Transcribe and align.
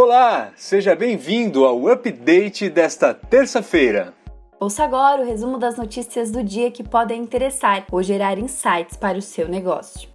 Olá, 0.00 0.52
seja 0.54 0.94
bem-vindo 0.94 1.64
ao 1.64 1.88
update 1.88 2.70
desta 2.70 3.12
terça-feira. 3.12 4.14
Ouça 4.60 4.84
agora 4.84 5.22
o 5.22 5.24
resumo 5.24 5.58
das 5.58 5.76
notícias 5.76 6.30
do 6.30 6.40
dia 6.40 6.70
que 6.70 6.84
podem 6.84 7.20
interessar 7.20 7.84
ou 7.90 8.00
gerar 8.00 8.38
insights 8.38 8.96
para 8.96 9.18
o 9.18 9.20
seu 9.20 9.48
negócio. 9.48 10.08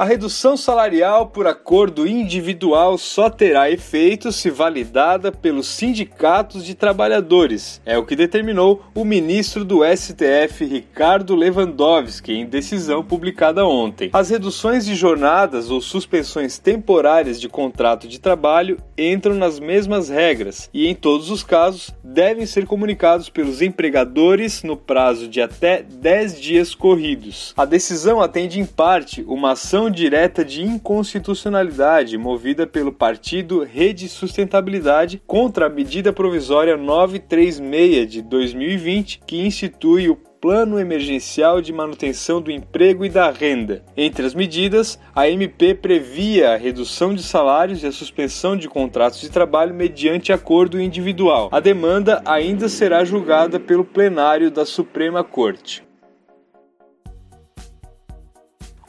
A 0.00 0.04
redução 0.06 0.56
salarial 0.56 1.26
por 1.26 1.46
acordo 1.46 2.06
individual 2.06 2.96
só 2.96 3.28
terá 3.28 3.70
efeito 3.70 4.32
se 4.32 4.48
validada 4.48 5.30
pelos 5.30 5.66
sindicatos 5.66 6.64
de 6.64 6.74
trabalhadores, 6.74 7.82
é 7.84 7.98
o 7.98 8.06
que 8.06 8.16
determinou 8.16 8.82
o 8.94 9.04
ministro 9.04 9.62
do 9.62 9.80
STF, 9.84 10.64
Ricardo 10.64 11.36
Lewandowski, 11.36 12.32
em 12.32 12.46
decisão 12.46 13.04
publicada 13.04 13.66
ontem. 13.66 14.08
As 14.14 14.30
reduções 14.30 14.86
de 14.86 14.94
jornadas 14.94 15.70
ou 15.70 15.82
suspensões 15.82 16.56
temporárias 16.56 17.38
de 17.38 17.46
contrato 17.46 18.08
de 18.08 18.18
trabalho 18.18 18.78
entram 18.96 19.34
nas 19.34 19.60
mesmas 19.60 20.08
regras 20.08 20.70
e, 20.72 20.86
em 20.86 20.94
todos 20.94 21.28
os 21.28 21.42
casos, 21.42 21.94
devem 22.02 22.46
ser 22.46 22.64
comunicados 22.64 23.28
pelos 23.28 23.60
empregadores 23.60 24.62
no 24.62 24.78
prazo 24.78 25.28
de 25.28 25.42
até 25.42 25.82
10 25.82 26.40
dias 26.40 26.74
corridos. 26.74 27.52
A 27.54 27.66
decisão 27.66 28.22
atende 28.22 28.58
em 28.58 28.64
parte 28.64 29.22
uma 29.28 29.52
ação 29.52 29.89
direta 29.90 30.44
de 30.44 30.62
inconstitucionalidade 30.62 32.16
movida 32.16 32.66
pelo 32.66 32.92
partido 32.92 33.64
Rede 33.64 34.08
Sustentabilidade 34.08 35.22
contra 35.26 35.66
a 35.66 35.70
medida 35.70 36.12
provisória 36.12 36.76
936 36.76 38.10
de 38.10 38.22
2020, 38.22 39.20
que 39.26 39.44
institui 39.44 40.08
o 40.08 40.16
Plano 40.40 40.78
Emergencial 40.78 41.60
de 41.60 41.70
Manutenção 41.70 42.40
do 42.40 42.50
Emprego 42.50 43.04
e 43.04 43.10
da 43.10 43.30
Renda. 43.30 43.84
Entre 43.94 44.24
as 44.24 44.34
medidas, 44.34 44.98
a 45.14 45.28
MP 45.28 45.74
previa 45.74 46.52
a 46.52 46.56
redução 46.56 47.14
de 47.14 47.22
salários 47.22 47.82
e 47.82 47.86
a 47.86 47.92
suspensão 47.92 48.56
de 48.56 48.66
contratos 48.66 49.20
de 49.20 49.28
trabalho 49.28 49.74
mediante 49.74 50.32
acordo 50.32 50.80
individual. 50.80 51.50
A 51.52 51.60
demanda 51.60 52.22
ainda 52.24 52.70
será 52.70 53.04
julgada 53.04 53.60
pelo 53.60 53.84
plenário 53.84 54.50
da 54.50 54.64
Suprema 54.64 55.22
Corte. 55.22 55.89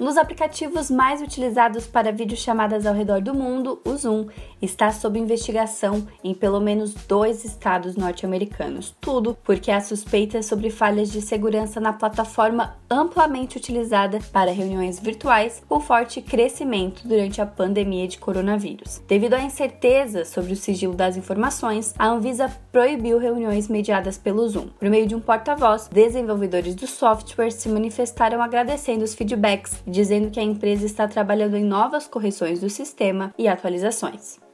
Dos 0.02 0.18
aplicativos 0.18 0.90
mais 0.90 1.22
utilizados 1.22 1.86
para 1.86 2.12
videochamadas 2.12 2.88
ao 2.88 2.96
redor 2.96 3.22
do 3.22 3.36
mundo, 3.36 3.80
o 3.86 3.96
Zoom, 3.96 4.26
está 4.60 4.92
sob 4.92 5.20
investigação 5.20 6.08
em 6.24 6.34
pelo 6.34 6.60
menos 6.60 6.96
dois 7.08 7.46
estados 7.46 7.96
norte-americanos. 7.96 8.96
Tudo 9.00 9.38
porque 9.44 9.70
há 9.70 9.80
suspeitas 9.80 10.48
sobre 10.48 10.72
falhas 10.72 11.12
de 11.12 11.22
segurança 11.22 11.80
na 11.80 11.94
plataforma 11.94 12.81
amplamente 12.92 13.58
utilizada 13.58 14.20
para 14.34 14.52
reuniões 14.52 15.00
virtuais 15.00 15.64
com 15.68 15.80
forte 15.80 16.22
crescimento 16.22 17.08
durante 17.08 17.42
a 17.42 17.46
pandemia 17.46 18.08
de 18.08 18.20
coronavírus. 18.20 19.02
Devido 19.08 19.34
à 19.36 19.42
incerteza 19.42 20.26
sobre 20.26 20.52
o 20.52 20.58
sigilo 20.58 20.94
das 20.94 21.16
informações, 21.16 21.96
a 21.98 22.08
Anvisa 22.08 22.52
proibiu 22.72 23.18
reuniões 23.18 23.70
mediadas 23.70 24.18
pelo 24.18 24.48
Zoom. 24.48 24.68
Por 24.78 24.90
meio 24.90 25.08
de 25.08 25.16
um 25.16 25.22
porta-voz, 25.22 25.88
desenvolvedores 25.88 26.76
do 26.76 26.86
software 26.86 27.52
se 27.52 27.70
manifestaram 27.70 28.42
agradecendo 28.42 29.06
os 29.06 29.16
feedbacks 29.16 29.82
dizendo 29.88 30.30
que 30.30 30.40
a 30.40 30.44
empresa 30.44 30.86
está 30.86 31.08
trabalhando 31.08 31.56
em 31.56 31.64
novas 31.64 32.08
correções 32.08 32.60
do 32.60 32.70
sistema 32.70 33.34
e 33.38 33.48
atualizações. 33.48 34.51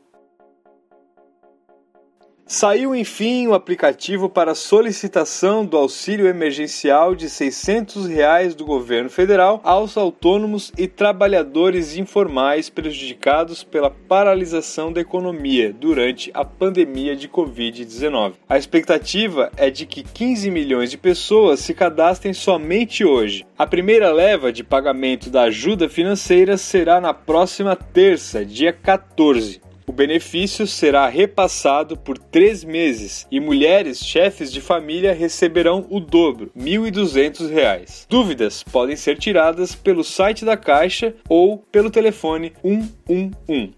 Saiu 2.50 2.95
enfim 2.95 3.45
o 3.48 3.53
aplicativo 3.53 4.30
para 4.30 4.56
solicitação 4.56 5.66
do 5.66 5.76
auxílio 5.76 6.28
emergencial 6.28 7.14
de 7.14 7.30
600 7.30 8.08
reais 8.08 8.56
do 8.56 8.64
governo 8.64 9.09
federal 9.09 9.59
aos 9.66 9.98
autônomos 9.98 10.72
e 10.78 10.88
trabalhadores 10.88 11.98
informais 11.98 12.70
prejudicados 12.70 13.66
pela 13.66 13.89
paralisação 13.89 14.94
da 14.94 15.02
economia 15.02 15.73
durante 15.73 16.31
a 16.34 16.45
pandemia 16.45 17.17
de 17.17 17.27
Covid-19. 17.27 18.36
A 18.48 18.58
expectativa 18.58 19.52
é 19.58 19.70
de 19.70 19.86
que 19.86 20.02
15 20.02 20.49
milhões 20.49 20.89
de 20.89 20.98
pessoas 20.98 21.60
se 21.60 21.73
cadastrem 21.73 22.33
somente 22.33 23.04
hoje. 23.04 23.45
A 23.58 23.67
primeira 23.67 24.10
leva 24.10 24.54
de 24.54 24.64
pagamento 24.64 25.30
da 25.30 25.43
ajuda 25.43 25.89
financeira 25.89 26.55
será 26.55 27.02
na 27.02 27.14
próxima 27.14 27.76
terça, 27.76 28.45
dia 28.45 28.72
14. 28.72 29.67
O 29.89 29.93
benefício 29.93 30.67
será 30.67 31.08
repassado 31.08 31.95
por 31.95 32.17
três 32.17 32.61
meses 32.61 33.25
e 33.31 33.39
mulheres 33.39 34.05
chefes 34.05 34.52
de 34.52 34.59
família 34.59 35.14
receberão 35.14 35.87
o 35.89 36.02
dobro, 36.02 36.52
R$ 36.53 36.61
1.200. 36.61 38.05
Dúvidas 38.09 38.64
podem 38.64 38.98
ser 38.98 39.17
tiradas 39.17 39.75
pelo 39.75 40.03
site 40.03 40.43
da 40.43 40.58
Caixa 40.58 41.15
ou 41.30 41.59
pelo 41.71 41.89
telefone 41.89 42.52
111. 42.61 43.75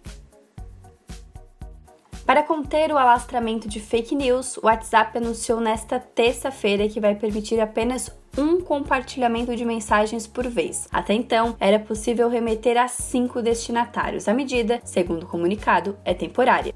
Para 2.29 2.43
conter 2.43 2.91
o 2.91 2.97
alastramento 2.99 3.67
de 3.67 3.79
fake 3.79 4.13
news, 4.13 4.55
o 4.57 4.67
WhatsApp 4.67 5.17
anunciou 5.17 5.59
nesta 5.59 5.99
terça-feira 5.99 6.87
que 6.87 6.99
vai 6.99 7.15
permitir 7.15 7.59
apenas 7.59 8.15
um 8.37 8.61
compartilhamento 8.61 9.55
de 9.55 9.65
mensagens 9.65 10.27
por 10.27 10.47
vez. 10.47 10.87
Até 10.91 11.15
então, 11.15 11.55
era 11.59 11.79
possível 11.79 12.29
remeter 12.29 12.77
a 12.77 12.87
cinco 12.87 13.41
destinatários. 13.41 14.27
A 14.27 14.33
medida, 14.35 14.79
segundo 14.83 15.23
o 15.23 15.25
comunicado, 15.25 15.97
é 16.05 16.13
temporária. 16.13 16.71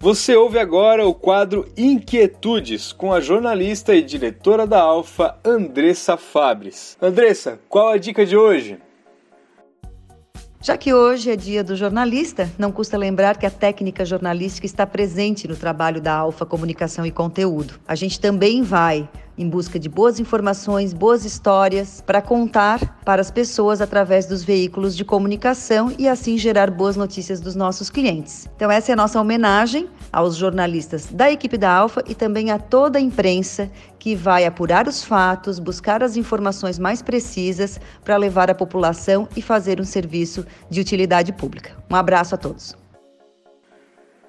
Você 0.00 0.34
ouve 0.34 0.58
agora 0.58 1.06
o 1.06 1.14
quadro 1.14 1.64
Inquietudes 1.76 2.92
com 2.92 3.12
a 3.12 3.20
jornalista 3.20 3.94
e 3.94 4.02
diretora 4.02 4.66
da 4.66 4.82
Alfa, 4.82 5.38
Andressa 5.44 6.16
Fabres. 6.16 6.98
Andressa, 7.00 7.60
qual 7.68 7.86
a 7.86 7.98
dica 7.98 8.26
de 8.26 8.36
hoje? 8.36 8.80
Já 10.60 10.76
que 10.76 10.92
hoje 10.92 11.30
é 11.30 11.36
dia 11.36 11.62
do 11.62 11.76
jornalista, 11.76 12.50
não 12.58 12.72
custa 12.72 12.98
lembrar 12.98 13.38
que 13.38 13.46
a 13.46 13.50
técnica 13.50 14.04
jornalística 14.04 14.66
está 14.66 14.84
presente 14.84 15.46
no 15.46 15.54
trabalho 15.54 16.00
da 16.00 16.12
Alfa 16.12 16.44
Comunicação 16.44 17.06
e 17.06 17.12
Conteúdo. 17.12 17.74
A 17.86 17.94
gente 17.94 18.18
também 18.18 18.64
vai 18.64 19.08
em 19.38 19.48
busca 19.48 19.78
de 19.78 19.88
boas 19.88 20.18
informações, 20.18 20.92
boas 20.92 21.24
histórias 21.24 22.02
para 22.04 22.20
contar 22.20 22.98
para 23.04 23.22
as 23.22 23.30
pessoas 23.30 23.80
através 23.80 24.26
dos 24.26 24.42
veículos 24.42 24.96
de 24.96 25.04
comunicação 25.04 25.94
e 25.96 26.08
assim 26.08 26.36
gerar 26.36 26.72
boas 26.72 26.96
notícias 26.96 27.40
dos 27.40 27.54
nossos 27.54 27.88
clientes. 27.88 28.48
Então 28.56 28.68
essa 28.68 28.90
é 28.90 28.94
a 28.94 28.96
nossa 28.96 29.20
homenagem 29.20 29.88
aos 30.12 30.34
jornalistas 30.34 31.06
da 31.06 31.30
equipe 31.30 31.56
da 31.56 31.70
Alfa 31.72 32.02
e 32.08 32.16
também 32.16 32.50
a 32.50 32.58
toda 32.58 32.98
a 32.98 33.00
imprensa 33.00 33.70
que 34.08 34.16
vai 34.16 34.46
apurar 34.46 34.88
os 34.88 35.04
fatos, 35.04 35.58
buscar 35.58 36.02
as 36.02 36.16
informações 36.16 36.78
mais 36.78 37.02
precisas 37.02 37.78
para 38.02 38.16
levar 38.16 38.50
à 38.50 38.54
população 38.54 39.28
e 39.36 39.42
fazer 39.42 39.82
um 39.82 39.84
serviço 39.84 40.46
de 40.70 40.80
utilidade 40.80 41.30
pública. 41.30 41.76
Um 41.90 41.94
abraço 41.94 42.34
a 42.34 42.38
todos. 42.38 42.74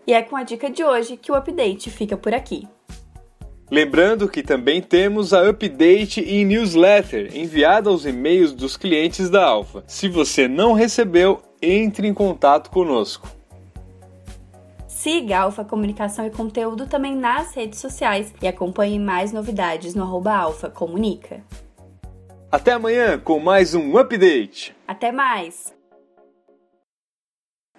E 0.05 0.11
é 0.11 0.21
com 0.21 0.35
a 0.35 0.43
dica 0.43 0.69
de 0.69 0.83
hoje 0.83 1.15
que 1.15 1.31
o 1.31 1.35
update 1.35 1.89
fica 1.89 2.17
por 2.17 2.33
aqui. 2.33 2.67
Lembrando 3.71 4.27
que 4.27 4.43
também 4.43 4.81
temos 4.81 5.31
a 5.31 5.47
update 5.47 6.19
e 6.19 6.43
newsletter 6.43 7.31
enviada 7.33 7.89
aos 7.89 8.03
e-mails 8.03 8.51
dos 8.51 8.75
clientes 8.75 9.29
da 9.29 9.45
Alfa. 9.45 9.85
Se 9.87 10.09
você 10.09 10.45
não 10.45 10.73
recebeu, 10.73 11.41
entre 11.61 12.05
em 12.05 12.13
contato 12.13 12.69
conosco. 12.69 13.38
Siga 14.99 15.39
Alfa 15.39 15.63
Comunicação 15.63 16.25
e 16.25 16.29
Conteúdo 16.29 16.85
também 16.85 17.15
nas 17.15 17.55
redes 17.55 17.79
sociais 17.79 18.33
e 18.41 18.45
acompanhe 18.49 18.99
mais 18.99 19.31
novidades 19.31 19.95
no 19.95 20.03
arroba 20.03 20.35
Alfa 20.35 20.69
Comunica. 20.69 21.41
Até 22.51 22.73
amanhã 22.73 23.17
com 23.17 23.39
mais 23.39 23.73
um 23.73 23.97
update. 23.97 24.75
Até 24.85 25.09
mais! 25.09 25.73